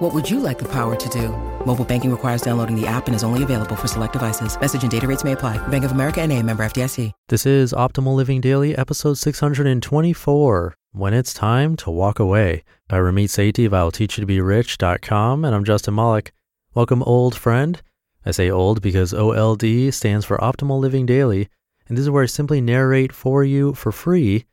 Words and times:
What 0.00 0.14
would 0.14 0.30
you 0.30 0.40
like 0.40 0.58
the 0.58 0.72
power 0.72 0.96
to 0.96 1.08
do? 1.10 1.28
Mobile 1.66 1.84
banking 1.84 2.10
requires 2.10 2.40
downloading 2.40 2.74
the 2.74 2.86
app 2.86 3.06
and 3.06 3.14
is 3.14 3.22
only 3.22 3.42
available 3.42 3.76
for 3.76 3.86
select 3.86 4.14
devices. 4.14 4.58
Message 4.58 4.80
and 4.80 4.90
data 4.90 5.06
rates 5.06 5.24
may 5.24 5.32
apply. 5.32 5.58
Bank 5.68 5.84
of 5.84 5.92
America 5.92 6.22
and 6.22 6.32
a 6.32 6.42
member 6.42 6.64
FDIC. 6.64 7.12
This 7.28 7.44
is 7.44 7.74
Optimal 7.74 8.14
Living 8.14 8.40
Daily, 8.40 8.74
episode 8.74 9.18
624, 9.18 10.74
When 10.92 11.12
It's 11.12 11.34
Time 11.34 11.76
to 11.76 11.90
Walk 11.90 12.18
Away 12.18 12.64
by 12.88 12.96
Ramit 12.96 13.26
Sethi 13.26 13.66
of 13.66 13.74
I'll 13.74 13.90
Teach 13.90 14.16
You 14.16 14.22
to 14.22 14.26
Be 14.26 14.40
Rich.com. 14.40 15.44
And 15.44 15.54
I'm 15.54 15.64
Justin 15.64 15.96
Malik. 15.96 16.32
Welcome, 16.72 17.02
old 17.02 17.36
friend. 17.36 17.82
I 18.24 18.30
say 18.30 18.48
old 18.50 18.80
because 18.80 19.12
OLD 19.12 19.92
stands 19.92 20.24
for 20.24 20.38
Optimal 20.38 20.80
Living 20.80 21.04
Daily, 21.04 21.50
and 21.86 21.98
this 21.98 22.04
is 22.04 22.10
where 22.10 22.22
I 22.22 22.26
simply 22.26 22.62
narrate 22.62 23.12
for 23.12 23.44
you 23.44 23.74
for 23.74 23.92
free. 23.92 24.46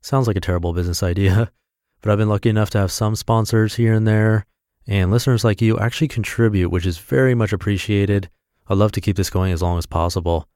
Sounds 0.00 0.26
like 0.26 0.36
a 0.36 0.40
terrible 0.40 0.72
business 0.72 1.02
idea, 1.02 1.52
but 2.00 2.10
I've 2.10 2.16
been 2.16 2.30
lucky 2.30 2.48
enough 2.48 2.70
to 2.70 2.78
have 2.78 2.90
some 2.90 3.14
sponsors 3.14 3.74
here 3.74 3.92
and 3.92 4.08
there, 4.08 4.46
and 4.86 5.10
listeners 5.10 5.44
like 5.44 5.62
you 5.62 5.78
actually 5.78 6.08
contribute, 6.08 6.70
which 6.70 6.86
is 6.86 6.98
very 6.98 7.34
much 7.34 7.52
appreciated. 7.52 8.28
I'd 8.68 8.78
love 8.78 8.92
to 8.92 9.00
keep 9.00 9.16
this 9.16 9.30
going 9.30 9.52
as 9.52 9.62
long 9.62 9.78
as 9.78 9.86
possible. 9.86 10.48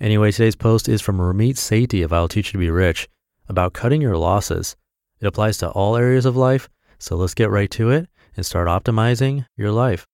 Anyway, 0.00 0.30
today's 0.30 0.56
post 0.56 0.88
is 0.88 1.00
from 1.00 1.18
Ramit 1.18 1.54
Sethi 1.54 2.04
of 2.04 2.12
I'll 2.12 2.28
Teach 2.28 2.48
You 2.48 2.52
to 2.52 2.58
Be 2.58 2.70
Rich 2.70 3.08
about 3.48 3.72
cutting 3.72 4.00
your 4.00 4.16
losses. 4.16 4.76
It 5.20 5.26
applies 5.26 5.58
to 5.58 5.70
all 5.70 5.96
areas 5.96 6.24
of 6.24 6.36
life, 6.36 6.68
so 6.98 7.16
let's 7.16 7.34
get 7.34 7.50
right 7.50 7.70
to 7.72 7.90
it 7.90 8.08
and 8.36 8.46
start 8.46 8.68
optimizing 8.68 9.46
your 9.56 9.72
life. 9.72 10.06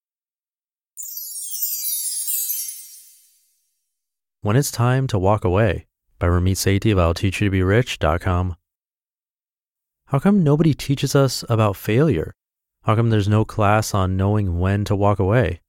When 4.41 4.55
It's 4.55 4.71
Time 4.71 5.07
to 5.07 5.19
Walk 5.19 5.43
Away 5.43 5.87
by 6.19 6.27
Ramit 6.27 6.53
Sethi 6.53 6.91
of 6.91 6.99
I'll 6.99 7.13
Teach 7.13 7.41
You 7.41 7.47
to 7.47 7.51
Be 7.51 7.63
Rich.com. 7.63 8.55
How 10.07 10.19
come 10.19 10.43
nobody 10.43 10.73
teaches 10.73 11.15
us 11.15 11.43
about 11.49 11.75
failure? 11.75 12.33
How 12.85 12.95
come 12.95 13.09
there's 13.09 13.27
no 13.27 13.45
class 13.45 13.95
on 13.95 14.15
knowing 14.15 14.59
when 14.59 14.85
to 14.85 14.95
walk 14.95 15.17
away? 15.17 15.59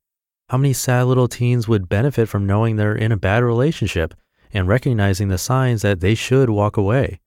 How 0.50 0.58
many 0.58 0.74
sad 0.74 1.04
little 1.04 1.28
teens 1.28 1.66
would 1.66 1.88
benefit 1.88 2.28
from 2.28 2.46
knowing 2.46 2.76
they're 2.76 2.94
in 2.94 3.10
a 3.10 3.16
bad 3.16 3.42
relationship 3.42 4.12
and 4.52 4.68
recognizing 4.68 5.28
the 5.28 5.38
signs 5.38 5.80
that 5.80 6.00
they 6.00 6.14
should 6.14 6.50
walk 6.50 6.76
away? 6.76 7.20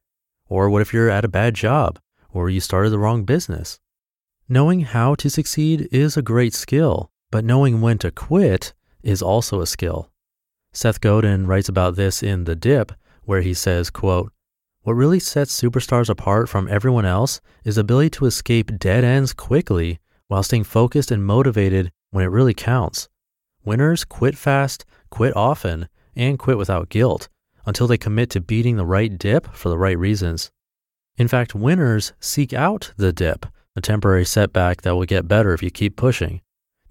Or 0.48 0.70
what 0.70 0.84
if 0.84 0.94
you're 0.94 1.10
at 1.10 1.26
a 1.26 1.28
bad 1.28 1.56
job 1.56 2.00
or 2.32 2.52
you 2.52 2.60
started 2.60 2.92
the 2.92 3.00
wrong 3.00 3.24
business? 3.24 3.80
Knowing 4.48 4.82
how 4.82 5.16
to 5.16 5.28
succeed 5.28 5.90
is 5.92 6.16
a 6.16 6.22
great 6.22 6.54
skill, 6.54 7.10
but 7.32 7.44
knowing 7.44 7.82
when 7.82 7.98
to 7.98 8.12
quit 8.12 8.74
is 9.02 9.24
also 9.24 9.60
a 9.60 9.66
skill. 9.66 10.12
Seth 10.72 11.02
Godin 11.02 11.48
writes 11.48 11.68
about 11.68 11.96
this 11.96 12.22
in 12.22 12.44
The 12.44 12.56
Dip, 12.56 12.92
where 13.24 13.42
he 13.42 13.56
says, 13.56 13.90
quote, 13.90 14.32
What 14.84 14.94
really 14.94 15.20
sets 15.20 15.60
superstars 15.60 16.10
apart 16.10 16.48
from 16.48 16.70
everyone 16.70 17.06
else 17.06 17.42
is 17.66 17.76
the 17.76 17.82
ability 17.82 18.12
to 18.12 18.26
escape 18.26 18.80
dead 18.80 19.04
ends 19.04 19.34
quickly 19.34 20.00
while 20.30 20.42
staying 20.42 20.64
focused 20.64 21.12
and 21.12 21.26
motivated 21.26 21.92
when 22.12 22.24
it 22.24 22.30
really 22.30 22.54
counts. 22.54 23.10
Winners 23.66 24.06
quit 24.06 24.38
fast, 24.38 24.86
quit 25.10 25.36
often, 25.36 25.90
and 26.16 26.40
quit 26.40 26.58
without 26.58 26.88
guilt 26.88 27.28
until 27.66 27.88
they 27.88 27.98
commit 27.98 28.30
to 28.30 28.40
beating 28.40 28.78
the 28.78 28.86
right 28.86 29.18
dip 29.18 29.54
for 29.54 29.68
the 29.68 29.78
right 29.78 29.98
reasons. 29.98 30.50
In 31.18 31.28
fact, 31.28 31.54
winners 31.54 32.14
seek 32.22 32.54
out 32.54 32.94
the 32.96 33.12
dip, 33.12 33.46
a 33.76 33.82
temporary 33.82 34.26
setback 34.26 34.84
that 34.84 34.96
will 34.96 35.06
get 35.06 35.28
better 35.28 35.54
if 35.54 35.62
you 35.62 35.70
keep 35.70 35.98
pushing. 35.98 36.40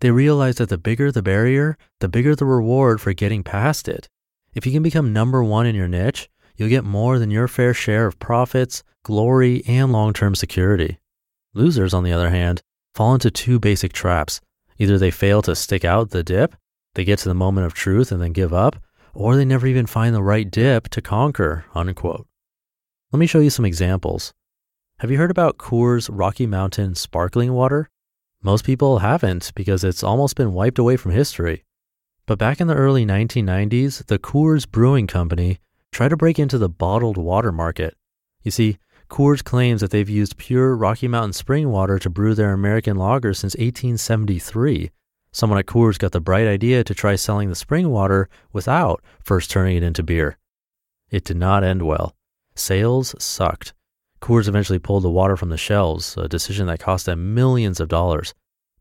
They 0.00 0.10
realize 0.10 0.56
that 0.56 0.68
the 0.68 0.76
bigger 0.76 1.10
the 1.10 1.22
barrier, 1.22 1.78
the 2.00 2.08
bigger 2.08 2.36
the 2.36 2.44
reward 2.44 3.00
for 3.00 3.14
getting 3.14 3.42
past 3.42 3.88
it. 3.88 4.10
If 4.52 4.66
you 4.66 4.72
can 4.72 4.82
become 4.82 5.12
number 5.12 5.42
one 5.42 5.66
in 5.66 5.74
your 5.74 5.88
niche, 5.88 6.28
you'll 6.58 6.68
get 6.68 6.84
more 6.84 7.18
than 7.18 7.30
your 7.30 7.48
fair 7.48 7.72
share 7.72 8.06
of 8.06 8.18
profits, 8.18 8.82
glory, 9.04 9.62
and 9.66 9.90
long 9.92 10.12
term 10.12 10.34
security. 10.34 10.98
Losers, 11.54 11.94
on 11.94 12.04
the 12.04 12.12
other 12.12 12.28
hand, 12.28 12.60
fall 12.94 13.14
into 13.14 13.30
two 13.30 13.58
basic 13.58 13.92
traps. 13.94 14.40
Either 14.76 14.98
they 14.98 15.10
fail 15.10 15.40
to 15.42 15.56
stick 15.56 15.84
out 15.84 16.10
the 16.10 16.22
dip, 16.22 16.54
they 16.94 17.04
get 17.04 17.18
to 17.20 17.28
the 17.28 17.34
moment 17.34 17.66
of 17.66 17.74
truth 17.74 18.12
and 18.12 18.20
then 18.20 18.32
give 18.32 18.52
up, 18.52 18.76
or 19.14 19.36
they 19.36 19.44
never 19.44 19.66
even 19.66 19.86
find 19.86 20.14
the 20.14 20.22
right 20.22 20.50
dip 20.50 20.88
to 20.88 21.00
conquer, 21.00 21.64
unquote. 21.74 22.26
Let 23.12 23.20
me 23.20 23.26
show 23.26 23.40
you 23.40 23.50
some 23.50 23.64
examples. 23.64 24.34
Have 24.98 25.10
you 25.10 25.16
heard 25.16 25.30
about 25.30 25.58
Coors 25.58 26.10
Rocky 26.12 26.46
Mountain 26.46 26.96
sparkling 26.96 27.52
water? 27.52 27.88
Most 28.42 28.64
people 28.64 28.98
haven't 28.98 29.52
because 29.54 29.84
it's 29.84 30.02
almost 30.02 30.36
been 30.36 30.52
wiped 30.52 30.78
away 30.78 30.96
from 30.96 31.12
history. 31.12 31.64
But 32.26 32.38
back 32.38 32.60
in 32.60 32.66
the 32.66 32.74
early 32.74 33.06
1990s, 33.06 34.06
the 34.06 34.18
Coors 34.18 34.68
Brewing 34.68 35.06
Company 35.06 35.60
tried 35.92 36.08
to 36.08 36.16
break 36.16 36.38
into 36.38 36.58
the 36.58 36.68
bottled 36.68 37.16
water 37.16 37.52
market. 37.52 37.96
You 38.42 38.50
see, 38.50 38.78
Coors 39.10 39.42
claims 39.42 39.80
that 39.80 39.90
they've 39.90 40.08
used 40.08 40.36
pure 40.36 40.76
Rocky 40.76 41.08
Mountain 41.08 41.32
spring 41.32 41.70
water 41.70 41.98
to 41.98 42.10
brew 42.10 42.34
their 42.34 42.52
American 42.52 42.96
lager 42.96 43.32
since 43.32 43.54
1873. 43.54 44.90
Someone 45.32 45.58
at 45.58 45.66
Coors 45.66 45.98
got 45.98 46.12
the 46.12 46.20
bright 46.20 46.46
idea 46.46 46.84
to 46.84 46.94
try 46.94 47.16
selling 47.16 47.48
the 47.48 47.54
spring 47.54 47.90
water 47.90 48.28
without 48.52 49.02
first 49.22 49.50
turning 49.50 49.76
it 49.76 49.82
into 49.82 50.02
beer. 50.02 50.36
It 51.10 51.24
did 51.24 51.36
not 51.36 51.64
end 51.64 51.82
well. 51.82 52.14
Sales 52.54 53.14
sucked. 53.18 53.72
Coors 54.20 54.48
eventually 54.48 54.78
pulled 54.78 55.04
the 55.04 55.10
water 55.10 55.36
from 55.36 55.48
the 55.48 55.56
shelves, 55.56 56.16
a 56.16 56.28
decision 56.28 56.66
that 56.66 56.80
cost 56.80 57.06
them 57.06 57.34
millions 57.34 57.80
of 57.80 57.88
dollars. 57.88 58.34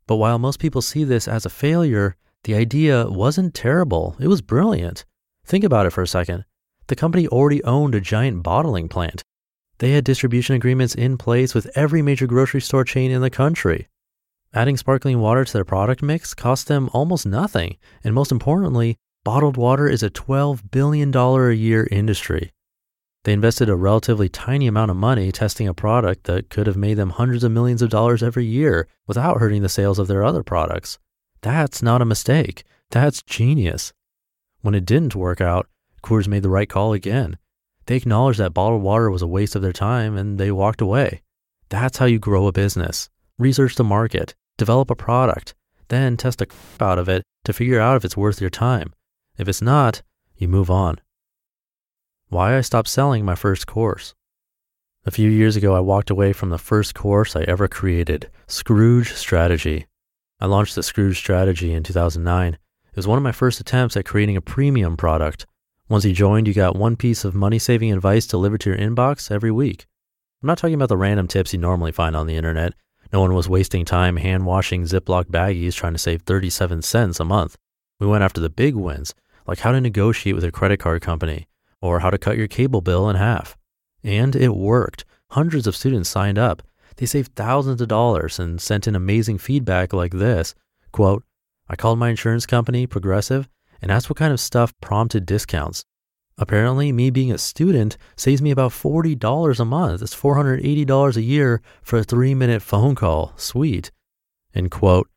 But 0.07 0.16
while 0.16 0.39
most 0.39 0.59
people 0.59 0.81
see 0.81 1.03
this 1.03 1.28
as 1.28 1.45
a 1.45 1.50
failure, 1.50 2.16
the 2.44 2.56
idea 2.56 3.07
wasn't 3.07 3.53
terrible. 3.53 4.16
It 4.19 4.28
was 4.28 4.41
brilliant. 4.41 5.06
Think 5.45 5.63
about 5.63 5.85
it 5.85 5.91
for 5.91 6.01
a 6.01 6.07
second. 6.07 6.45
The 6.87 6.95
company 6.95 7.27
already 7.27 7.63
owned 7.63 7.95
a 7.95 8.01
giant 8.01 8.43
bottling 8.43 8.87
plant. 8.87 9.23
They 9.79 9.91
had 9.91 10.03
distribution 10.03 10.55
agreements 10.55 10.95
in 10.95 11.17
place 11.17 11.53
with 11.53 11.69
every 11.75 12.01
major 12.01 12.27
grocery 12.27 12.61
store 12.61 12.83
chain 12.83 13.11
in 13.11 13.21
the 13.21 13.29
country. 13.29 13.87
Adding 14.53 14.77
sparkling 14.77 15.19
water 15.19 15.45
to 15.45 15.53
their 15.53 15.65
product 15.65 16.01
mix 16.01 16.33
cost 16.33 16.67
them 16.67 16.89
almost 16.93 17.25
nothing. 17.25 17.77
And 18.03 18.15
most 18.15 18.31
importantly, 18.31 18.95
bottled 19.23 19.57
water 19.57 19.87
is 19.87 20.01
a 20.01 20.09
$12 20.09 20.71
billion 20.71 21.13
a 21.15 21.51
year 21.51 21.87
industry. 21.91 22.51
They 23.23 23.33
invested 23.33 23.67
a 23.67 23.75
relatively 23.75 24.29
tiny 24.29 24.67
amount 24.67 24.89
of 24.89 24.95
money 24.97 25.33
testing 25.33 25.67
a 25.67 25.73
product 25.73 26.23
that 26.23 26.49
could 26.49 26.65
have 26.65 26.77
made 26.77 26.93
them 26.93 27.09
hundreds 27.09 27.43
of 27.43 27.51
millions 27.51 27.81
of 27.81 27.89
dollars 27.89 28.23
every 28.23 28.45
year 28.45 28.87
without 29.05 29.39
hurting 29.39 29.61
the 29.61 29.69
sales 29.69 29.99
of 29.99 30.07
their 30.07 30.23
other 30.23 30.43
products. 30.43 30.97
That's 31.41 31.83
not 31.83 32.01
a 32.01 32.05
mistake. 32.05 32.63
That's 32.89 33.21
genius. 33.21 33.91
When 34.61 34.73
it 34.73 34.85
didn't 34.85 35.13
work 35.13 35.41
out, 35.41 35.67
Coors 36.03 36.27
made 36.27 36.43
the 36.43 36.49
right 36.49 36.69
call 36.69 36.93
again. 36.93 37.37
They 37.85 37.95
acknowledged 37.95 38.39
that 38.39 38.53
bottled 38.53 38.81
water 38.81 39.09
was 39.09 39.21
a 39.21 39.27
waste 39.27 39.55
of 39.55 39.61
their 39.61 39.73
time 39.73 40.17
and 40.17 40.37
they 40.37 40.51
walked 40.51 40.81
away. 40.81 41.21
That's 41.69 41.97
how 41.97 42.05
you 42.05 42.19
grow 42.19 42.47
a 42.47 42.51
business. 42.51 43.09
Research 43.37 43.75
the 43.75 43.83
market, 43.83 44.35
develop 44.57 44.89
a 44.89 44.95
product, 44.95 45.53
then 45.89 46.17
test 46.17 46.39
crap 46.39 46.81
out 46.81 46.99
of 46.99 47.09
it 47.09 47.23
to 47.45 47.53
figure 47.53 47.79
out 47.79 47.97
if 47.97 48.05
it's 48.05 48.17
worth 48.17 48.41
your 48.41 48.49
time. 48.49 48.93
If 49.37 49.47
it's 49.47 49.61
not, 49.61 50.01
you 50.35 50.47
move 50.47 50.69
on. 50.69 50.99
Why 52.29 52.57
I 52.57 52.61
stopped 52.61 52.89
selling 52.89 53.23
my 53.23 53.35
first 53.35 53.67
course. 53.67 54.13
A 55.05 55.11
few 55.11 55.29
years 55.29 55.55
ago, 55.55 55.73
I 55.73 55.79
walked 55.79 56.09
away 56.09 56.33
from 56.33 56.49
the 56.49 56.57
first 56.57 56.93
course 56.93 57.35
I 57.35 57.43
ever 57.43 57.69
created, 57.69 58.29
Scrooge 58.47 59.13
Strategy. 59.13 59.87
I 60.41 60.47
launched 60.47 60.75
the 60.75 60.83
Scrooge 60.83 61.17
Strategy 61.17 61.73
in 61.73 61.83
2009. 61.83 62.53
It 62.53 62.59
was 62.95 63.07
one 63.07 63.17
of 63.17 63.23
my 63.23 63.31
first 63.31 63.61
attempts 63.61 63.95
at 63.95 64.05
creating 64.05 64.35
a 64.35 64.41
premium 64.41 64.97
product. 64.97 65.45
Once 65.89 66.03
you 66.03 66.11
joined, 66.11 66.47
you 66.47 66.53
got 66.53 66.75
one 66.75 66.97
piece 66.97 67.23
of 67.23 67.33
money 67.33 67.57
saving 67.57 67.93
advice 67.93 68.27
delivered 68.27 68.59
to 68.59 68.69
your 68.69 68.77
inbox 68.77 69.31
every 69.31 69.51
week. 69.51 69.85
I'm 70.44 70.47
not 70.47 70.57
talking 70.57 70.73
about 70.73 70.89
the 70.89 70.97
random 70.97 71.29
tips 71.29 71.53
you 71.53 71.59
normally 71.59 71.94
find 71.94 72.13
on 72.13 72.27
the 72.27 72.35
internet. 72.35 72.73
No 73.13 73.21
one 73.21 73.33
was 73.33 73.47
wasting 73.47 73.85
time 73.85 74.17
hand 74.17 74.45
washing 74.45 74.83
Ziploc 74.83 75.25
baggies 75.25 75.75
trying 75.75 75.94
to 75.94 76.00
save 76.00 76.23
37 76.23 76.81
cents 76.81 77.21
a 77.21 77.23
month. 77.23 77.56
We 78.01 78.07
went 78.07 78.25
after 78.25 78.41
the 78.41 78.50
big 78.50 78.75
wins, 78.75 79.15
like 79.47 79.59
how 79.59 79.71
to 79.71 79.79
negotiate 79.79 80.35
with 80.35 80.44
a 80.44 80.51
credit 80.51 80.77
card 80.81 81.01
company, 81.01 81.47
or 81.81 82.01
how 82.01 82.09
to 82.09 82.17
cut 82.17 82.38
your 82.38 82.50
cable 82.50 82.81
bill 82.81 83.09
in 83.09 83.15
half. 83.15 83.56
And 84.03 84.35
it 84.35 84.56
worked. 84.57 85.06
Hundreds 85.31 85.67
of 85.67 85.75
students 85.75 86.09
signed 86.09 86.38
up. 86.38 86.62
They 86.97 87.06
saved 87.06 87.33
thousands 87.33 87.79
of 87.79 87.88
dollars 87.88 88.39
and 88.39 88.62
sent 88.62 88.88
in 88.88 88.95
amazing 88.95 89.38
feedback 89.38 89.94
like 89.94 90.12
this 90.12 90.53
quote, 90.91 91.23
I 91.69 91.77
called 91.77 91.97
my 91.97 92.09
insurance 92.09 92.45
company, 92.45 92.88
Progressive, 92.88 93.47
and 93.81 93.91
asked 93.91 94.09
what 94.09 94.18
kind 94.18 94.33
of 94.33 94.39
stuff 94.39 94.74
prompted 94.81 95.25
discounts. 95.25 95.85
Apparently, 96.38 96.91
me 96.91 97.09
being 97.09 97.31
a 97.31 97.38
student 97.38 97.97
saves 98.15 98.41
me 98.41 98.51
about 98.51 98.71
$40 98.71 99.59
a 99.59 99.65
month. 99.65 100.00
That's 100.01 100.15
$480 100.15 101.15
a 101.15 101.21
year 101.21 101.62
for 101.81 102.00
a 102.00 102.03
three 102.03 102.35
minute 102.35 102.62
phone 102.62 102.94
call. 102.94 103.33
Sweet. 103.38 103.91
End 104.53 104.69
quote. 104.69 105.09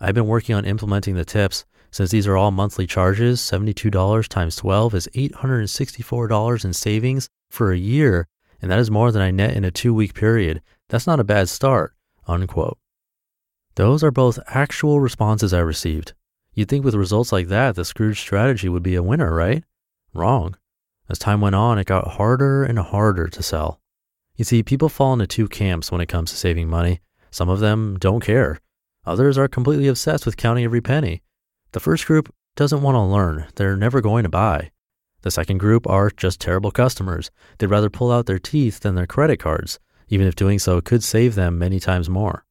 I've 0.00 0.14
been 0.14 0.26
working 0.26 0.54
on 0.54 0.64
implementing 0.64 1.14
the 1.14 1.24
tips, 1.24 1.64
Since 1.90 2.10
these 2.10 2.26
are 2.26 2.36
all 2.36 2.52
monthly 2.52 2.86
charges, 2.86 3.40
$72 3.40 4.28
times 4.28 4.56
12 4.56 4.94
is 4.94 5.08
$864 5.08 6.64
in 6.64 6.72
savings 6.72 7.28
for 7.50 7.72
a 7.72 7.76
year, 7.76 8.28
and 8.62 8.70
that 8.70 8.78
is 8.78 8.90
more 8.90 9.10
than 9.10 9.22
I 9.22 9.32
net 9.32 9.56
in 9.56 9.64
a 9.64 9.72
two 9.72 9.92
week 9.92 10.14
period. 10.14 10.62
That's 10.88 11.06
not 11.06 11.20
a 11.20 11.24
bad 11.24 11.48
start. 11.48 11.94
Unquote. 12.28 12.78
Those 13.74 14.04
are 14.04 14.12
both 14.12 14.38
actual 14.48 15.00
responses 15.00 15.52
I 15.52 15.60
received. 15.60 16.14
You'd 16.60 16.68
think 16.68 16.84
with 16.84 16.94
results 16.94 17.32
like 17.32 17.48
that, 17.48 17.74
the 17.74 17.86
Scrooge 17.86 18.20
strategy 18.20 18.68
would 18.68 18.82
be 18.82 18.94
a 18.94 19.02
winner, 19.02 19.34
right? 19.34 19.64
Wrong. 20.12 20.58
As 21.08 21.18
time 21.18 21.40
went 21.40 21.54
on, 21.54 21.78
it 21.78 21.86
got 21.86 22.06
harder 22.06 22.64
and 22.64 22.78
harder 22.78 23.28
to 23.28 23.42
sell. 23.42 23.80
You 24.36 24.44
see, 24.44 24.62
people 24.62 24.90
fall 24.90 25.14
into 25.14 25.26
two 25.26 25.48
camps 25.48 25.90
when 25.90 26.02
it 26.02 26.10
comes 26.10 26.30
to 26.30 26.36
saving 26.36 26.68
money. 26.68 27.00
Some 27.30 27.48
of 27.48 27.60
them 27.60 27.96
don't 27.98 28.22
care. 28.22 28.60
Others 29.06 29.38
are 29.38 29.48
completely 29.48 29.88
obsessed 29.88 30.26
with 30.26 30.36
counting 30.36 30.64
every 30.64 30.82
penny. 30.82 31.22
The 31.72 31.80
first 31.80 32.04
group 32.04 32.30
doesn't 32.56 32.82
want 32.82 32.94
to 32.96 33.00
learn. 33.00 33.46
They're 33.54 33.74
never 33.74 34.02
going 34.02 34.24
to 34.24 34.28
buy. 34.28 34.70
The 35.22 35.30
second 35.30 35.60
group 35.60 35.88
are 35.88 36.10
just 36.10 36.42
terrible 36.42 36.72
customers. 36.72 37.30
They'd 37.56 37.68
rather 37.68 37.88
pull 37.88 38.12
out 38.12 38.26
their 38.26 38.38
teeth 38.38 38.80
than 38.80 38.96
their 38.96 39.06
credit 39.06 39.38
cards, 39.38 39.78
even 40.10 40.26
if 40.26 40.36
doing 40.36 40.58
so 40.58 40.82
could 40.82 41.02
save 41.02 41.36
them 41.36 41.58
many 41.58 41.80
times 41.80 42.10
more. 42.10 42.44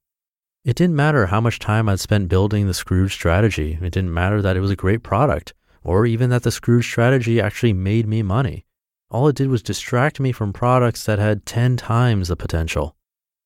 It 0.62 0.76
didn't 0.76 0.96
matter 0.96 1.26
how 1.26 1.40
much 1.40 1.58
time 1.58 1.88
I'd 1.88 2.00
spent 2.00 2.28
building 2.28 2.66
the 2.66 2.74
Scrooge 2.74 3.14
strategy. 3.14 3.78
It 3.80 3.92
didn't 3.92 4.12
matter 4.12 4.42
that 4.42 4.58
it 4.58 4.60
was 4.60 4.70
a 4.70 4.76
great 4.76 5.02
product, 5.02 5.54
or 5.82 6.04
even 6.04 6.28
that 6.30 6.42
the 6.42 6.50
Scrooge 6.50 6.84
strategy 6.84 7.40
actually 7.40 7.72
made 7.72 8.06
me 8.06 8.22
money. 8.22 8.66
All 9.10 9.26
it 9.26 9.36
did 9.36 9.48
was 9.48 9.62
distract 9.62 10.20
me 10.20 10.32
from 10.32 10.52
products 10.52 11.04
that 11.06 11.18
had 11.18 11.46
10 11.46 11.78
times 11.78 12.28
the 12.28 12.36
potential. 12.36 12.94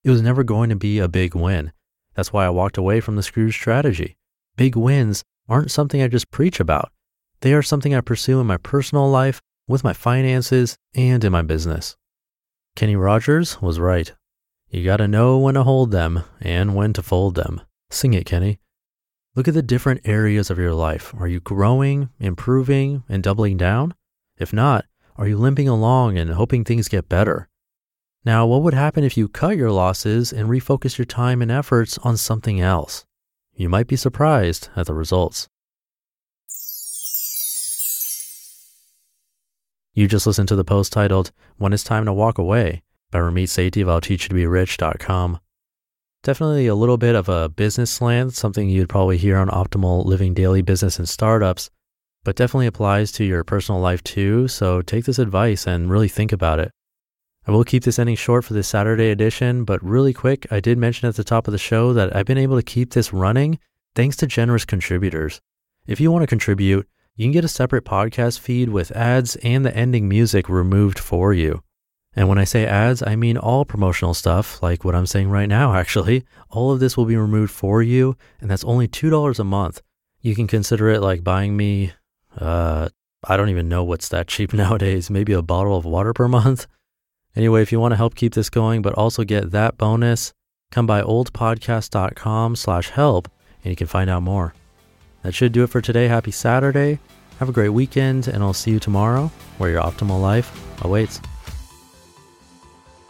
It 0.03 0.11
was 0.11 0.23
never 0.23 0.43
going 0.43 0.71
to 0.71 0.77
be 0.77 0.99
a 0.99 1.07
big 1.07 1.37
win. 1.37 1.73
That's 2.15 2.33
why 2.33 2.47
I 2.47 2.51
walked 2.51 2.79
away 2.79 3.01
from 3.01 3.15
the 3.15 3.23
Scrooge 3.23 3.55
strategy. 3.55 4.17
Big 4.57 4.75
wins 4.75 5.23
aren't 5.49 5.71
something 5.71 6.03
I 6.03 6.09
just 6.09 6.33
preach 6.33 6.59
about. 6.59 6.91
They 7.43 7.55
are 7.55 7.63
something 7.63 7.95
I 7.95 8.01
pursue 8.01 8.41
in 8.41 8.47
my 8.49 8.57
personal 8.57 9.09
life, 9.09 9.41
with 9.69 9.85
my 9.85 9.93
finances, 9.93 10.77
and 10.97 11.23
in 11.23 11.31
my 11.31 11.43
business. 11.43 11.97
Kenny 12.75 12.97
Rogers 12.97 13.63
was 13.63 13.79
right. 13.79 14.13
You 14.75 14.83
gotta 14.83 15.07
know 15.07 15.39
when 15.39 15.55
to 15.55 15.63
hold 15.63 15.93
them 15.93 16.25
and 16.41 16.75
when 16.75 16.93
to 16.95 17.03
fold 17.05 17.37
them. 17.37 17.61
Sing 17.91 18.13
it, 18.13 18.27
Kenny. 18.27 18.59
Look 19.37 19.47
at 19.47 19.55
the 19.55 19.63
different 19.63 20.01
areas 20.05 20.51
of 20.51 20.59
your 20.59 20.75
life. 20.75 21.15
Are 21.17 21.29
you 21.29 21.39
growing, 21.39 22.09
improving, 22.19 23.05
and 23.09 23.23
doubling 23.23 23.57
down? 23.57 23.95
If 24.37 24.53
not, 24.53 24.85
are 25.15 25.29
you 25.29 25.37
limping 25.37 25.69
along 25.69 26.19
and 26.19 26.33
hoping 26.33 26.65
things 26.65 26.89
get 26.89 27.09
better? 27.09 27.49
Now, 28.25 28.47
what 28.47 28.63
would 28.63 28.75
happen 28.75 29.05
if 29.05 29.17
you 29.17 29.29
cut 29.29 29.57
your 29.57 29.71
losses 29.71 30.33
and 30.33 30.49
refocus 30.49 30.99
your 30.99 31.05
time 31.05 31.41
and 31.41 31.53
efforts 31.53 31.97
on 31.99 32.17
something 32.17 32.61
else? 32.61 33.07
You 33.55 33.69
might 33.69 33.87
be 33.87 33.95
surprised 33.95 34.71
at 34.75 34.87
the 34.87 34.95
results. 34.95 35.49
You 39.93 40.09
just 40.09 40.27
listened 40.27 40.49
to 40.49 40.57
the 40.57 40.65
post 40.65 40.93
titled, 40.93 41.31
When 41.59 41.73
It's 41.73 41.85
Time 41.85 42.07
to 42.07 42.13
Walk 42.13 42.39
Away 42.39 42.83
by 43.11 43.19
Ramit 43.19 43.45
Sethi 43.45 43.83
of 43.83 43.89
I'll 43.89 44.01
Teach 44.01 44.25
You 44.25 44.29
to 44.31 44.35
Be 44.35 44.47
Rich.com. 44.47 45.39
Definitely 46.23 46.67
a 46.67 46.75
little 46.75 46.97
bit 46.97 47.15
of 47.15 47.29
a 47.29 47.49
business 47.49 47.91
slant, 47.91 48.33
something 48.35 48.69
you'd 48.69 48.89
probably 48.89 49.19
hear 49.19 49.37
on 49.37 49.49
Optimal 49.49 50.05
Living 50.05 50.33
Daily 50.33 50.63
Business 50.63 50.99
and 50.99 51.09
Startups, 51.09 51.71
but 52.25 52.35
definitely 52.35 52.67
applies 52.67 53.13
to 53.13 53.25
your 53.25 53.45
personal 53.45 53.81
life 53.81 54.03
too. 54.03 54.49
So 54.49 54.81
take 54.81 55.05
this 55.05 55.19
advice 55.19 55.67
and 55.67 55.91
really 55.91 56.09
think 56.09 56.33
about 56.33 56.61
it. 56.61 56.71
I 57.47 57.51
will 57.51 57.63
keep 57.63 57.85
this 57.85 57.99
ending 57.99 58.17
short 58.17 58.45
for 58.45 58.55
this 58.55 58.69
Saturday 58.69 59.11
edition, 59.11 59.65
but 59.65 59.85
really 59.85 60.15
quick, 60.15 60.47
I 60.51 60.61
did 60.61 60.79
mention 60.79 61.09
at 61.09 61.17
the 61.17 61.25
top 61.25 61.47
of 61.47 61.53
the 61.53 61.59
show 61.59 61.93
that 61.93 62.17
I've 62.17 62.25
been 62.25 62.39
able 62.39 62.57
to 62.57 62.63
keep 62.63 62.95
this 62.95 63.13
running 63.13 63.59
thanks 63.95 64.17
to 64.17 64.27
generous 64.27 64.65
contributors. 64.65 65.43
If 65.87 66.01
you 66.01 66.11
want 66.11 66.23
to 66.23 66.27
contribute, 66.27 66.89
you 67.17 67.27
can 67.27 67.33
get 67.33 67.45
a 67.45 67.49
separate 67.49 67.85
podcast 67.85 68.39
feed 68.39 68.71
with 68.71 68.91
ads 68.93 69.37
and 69.37 69.65
the 69.65 69.77
ending 69.77 70.09
music 70.09 70.49
removed 70.49 70.99
for 70.99 71.35
you. 71.35 71.63
And 72.17 72.29
when 72.29 72.39
I 72.39 72.45
say 72.45 72.65
ads, 72.65 73.03
I 73.03 73.17
mean 73.17 73.37
all 73.37 73.65
promotional 73.65 74.15
stuff, 74.15 74.63
like 74.63 74.85
what 74.85 74.95
I'm 74.95 75.07
saying 75.07 75.31
right 75.31 75.49
now, 75.49 75.75
actually. 75.75 76.25
All 76.51 76.71
of 76.71 76.81
this 76.81 76.97
will 76.97 77.07
be 77.07 77.17
removed 77.17 77.53
for 77.53 77.83
you, 77.83 78.17
and 78.41 78.51
that's 78.51 78.65
only 78.65 78.87
$2 78.87 79.39
a 79.39 79.45
month. 79.45 79.83
You 80.21 80.35
can 80.35 80.47
consider 80.47 80.89
it 80.91 81.01
like 81.01 81.25
buying 81.25 81.57
me, 81.57 81.93
uh, 82.39 82.89
I 83.25 83.37
don't 83.37 83.51
even 83.51 83.69
know 83.69 83.83
what's 83.83 84.09
that 84.11 84.29
cheap 84.29 84.53
nowadays, 84.55 85.11
maybe 85.11 85.33
a 85.33 85.43
bottle 85.43 85.77
of 85.77 85.85
water 85.85 86.13
per 86.13 86.29
month. 86.29 86.67
Anyway, 87.37 87.63
if 87.63 87.73
you 87.73 87.81
want 87.81 87.93
to 87.93 87.97
help 87.97 88.15
keep 88.15 88.35
this 88.35 88.49
going, 88.49 88.81
but 88.81 88.95
also 88.95 89.25
get 89.25 89.51
that 89.51 89.77
bonus, 89.77 90.33
come 90.71 90.87
by 90.87 91.03
oldpodcast.com 91.03 92.55
slash 92.55 92.91
help, 92.91 93.29
and 93.65 93.71
you 93.71 93.77
can 93.77 93.89
find 93.89 94.09
out 94.09 94.23
more. 94.23 94.55
That 95.23 95.35
should 95.35 95.53
do 95.53 95.65
it 95.65 95.71
for 95.71 95.81
today. 95.81 96.07
Happy 96.07 96.31
Saturday. 96.31 97.01
Have 97.41 97.49
a 97.49 97.53
great 97.53 97.71
weekend, 97.71 98.29
and 98.29 98.43
I'll 98.43 98.53
see 98.53 98.71
you 98.71 98.79
tomorrow 98.79 99.33
where 99.59 99.71
your 99.71 99.83
optimal 99.83 100.21
life 100.21 100.85
awaits. 100.85 101.21